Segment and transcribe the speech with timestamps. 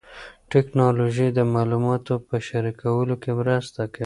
[0.51, 3.99] ټیکنالوژي د معلوماتو په شریکولو کې مرسته کوي.